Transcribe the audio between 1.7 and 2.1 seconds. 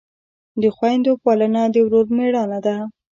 د ورور